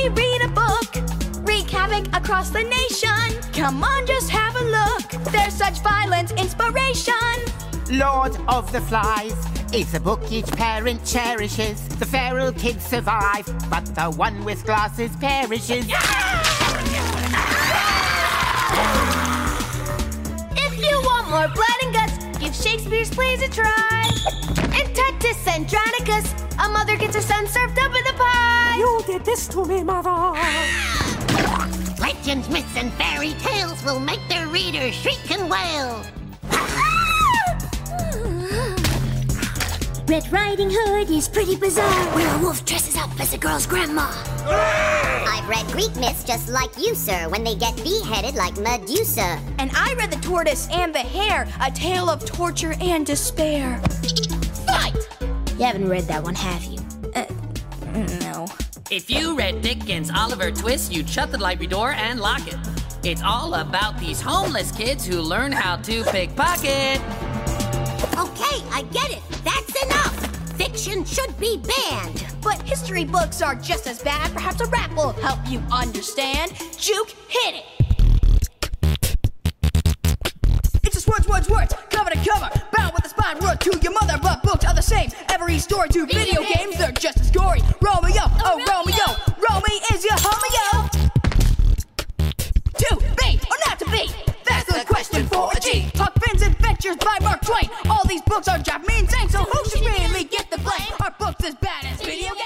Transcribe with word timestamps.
Everybody 0.00 0.22
read 0.22 0.42
a 0.42 0.48
book. 0.48 1.46
Wreak 1.46 1.68
havoc 1.68 2.06
across 2.16 2.48
the 2.48 2.62
nation. 2.62 3.52
Come 3.52 3.84
on, 3.84 4.06
just 4.06 4.30
have 4.30 4.56
a 4.56 4.64
look. 4.64 5.10
There's 5.30 5.52
such 5.52 5.80
violent 5.80 6.30
inspiration. 6.32 7.12
Lord 7.90 8.36
of 8.48 8.72
the 8.72 8.80
Flies 8.80 9.34
is 9.74 9.92
a 9.94 10.00
book 10.00 10.20
each 10.30 10.46
parent 10.52 11.04
cherishes. 11.04 11.86
The 11.98 12.06
feral 12.06 12.52
kids 12.52 12.82
survive, 12.84 13.44
but 13.68 13.84
the 13.94 14.10
one 14.16 14.42
with 14.44 14.64
glasses 14.64 15.14
perishes. 15.16 15.84
If 20.56 20.78
you 20.78 21.00
want 21.04 21.28
more 21.28 21.48
blood 21.48 21.78
and 21.84 21.92
guts, 21.94 22.38
give 22.38 22.54
Shakespeare's 22.54 23.10
plays 23.10 23.42
a 23.42 23.48
try. 23.48 24.10
In 24.78 24.94
Titus 24.94 25.46
Andronicus, 25.46 26.32
a 26.58 26.68
mother 26.70 26.96
gets 26.96 27.16
her 27.16 27.22
son 27.22 27.46
served 27.46 27.78
up 27.78 27.94
in 27.94 28.06
a 28.06 28.18
pie. 28.18 28.69
You 28.80 29.02
did 29.06 29.24
this 29.26 29.46
to 29.48 29.66
me, 29.66 29.84
mother. 29.84 30.08
Legends, 32.00 32.48
myths, 32.48 32.74
and 32.78 32.90
fairy 32.94 33.34
tales 33.34 33.84
will 33.84 34.00
make 34.00 34.26
their 34.30 34.48
readers 34.48 34.94
shriek 34.94 35.30
and 35.30 35.50
wail. 35.50 36.02
Red 40.08 40.32
Riding 40.32 40.70
Hood 40.72 41.10
is 41.10 41.28
pretty 41.28 41.56
bizarre. 41.56 42.06
Where 42.16 42.34
a 42.34 42.38
wolf 42.38 42.64
dresses 42.64 42.96
up 42.96 43.10
as 43.20 43.34
a 43.34 43.38
girl's 43.38 43.66
grandma. 43.66 44.10
I've 44.46 45.46
read 45.46 45.66
Greek 45.66 45.94
myths 45.96 46.24
just 46.24 46.48
like 46.48 46.70
you, 46.78 46.94
sir, 46.94 47.28
when 47.28 47.44
they 47.44 47.56
get 47.56 47.76
beheaded 47.84 48.34
like 48.34 48.56
Medusa. 48.56 49.38
And 49.58 49.70
I 49.74 49.92
read 49.98 50.10
The 50.10 50.20
Tortoise 50.20 50.68
and 50.72 50.94
the 50.94 51.00
Hare, 51.00 51.46
a 51.60 51.70
tale 51.70 52.08
of 52.08 52.24
torture 52.24 52.74
and 52.80 53.04
despair. 53.04 53.78
Fight! 54.66 54.96
You 55.58 55.66
haven't 55.66 55.86
read 55.86 56.04
that 56.04 56.22
one, 56.22 56.34
have 56.34 56.64
you? 56.64 56.78
Uh, 57.14 57.26
no. 58.22 58.46
If 58.90 59.08
you 59.08 59.36
read 59.36 59.62
Dickens' 59.62 60.10
Oliver 60.10 60.50
Twist, 60.50 60.90
you'd 60.92 61.08
shut 61.08 61.30
the 61.30 61.38
library 61.38 61.68
door 61.68 61.92
and 61.92 62.18
lock 62.18 62.44
it. 62.48 62.56
It's 63.04 63.22
all 63.22 63.54
about 63.54 63.96
these 64.00 64.20
homeless 64.20 64.72
kids 64.72 65.06
who 65.06 65.20
learn 65.20 65.52
how 65.52 65.76
to 65.76 66.02
pickpocket. 66.06 67.00
Okay, 68.18 68.58
I 68.72 68.84
get 68.90 69.12
it. 69.12 69.22
That's 69.44 69.84
enough. 69.84 70.56
Fiction 70.56 71.04
should 71.04 71.38
be 71.38 71.58
banned. 71.58 72.26
But 72.42 72.60
history 72.62 73.04
books 73.04 73.40
are 73.42 73.54
just 73.54 73.86
as 73.86 74.02
bad. 74.02 74.32
Perhaps 74.32 74.60
a 74.60 74.66
rap 74.66 74.92
will 74.96 75.12
help 75.12 75.38
you 75.46 75.62
understand. 75.70 76.52
Juke, 76.76 77.10
hit 77.28 77.54
it! 77.54 77.64
It's 80.82 80.94
just 80.94 81.06
words, 81.06 81.28
words, 81.28 81.48
words, 81.48 81.74
cover 81.90 82.10
to 82.10 82.28
cover. 82.28 82.50
Bound 82.72 82.92
with 82.94 83.04
a 83.04 83.08
spine, 83.08 83.38
word 83.38 83.60
to 83.60 83.78
your 83.80 83.92
mother, 83.92 84.18
but 84.20 84.42
books 84.42 84.64
are 84.64 84.74
the 84.74 84.82
same. 84.82 85.10
Every 85.28 85.60
story 85.60 85.90
to 85.90 86.06
video 86.06 86.29
Adventures 96.90 97.20
by 97.20 97.24
Mark 97.24 97.40
Twain. 97.42 97.70
All 97.90 98.04
these 98.06 98.22
books 98.22 98.48
are 98.48 98.58
Japanese 98.58 99.10
so 99.30 99.38
who 99.38 99.70
should 99.70 99.86
really 99.86 100.24
get 100.24 100.50
the 100.50 100.58
blame? 100.58 100.92
Are 101.00 101.14
books 101.18 101.44
as 101.44 101.54
bad 101.56 101.84
as 101.84 102.00
video? 102.02 102.39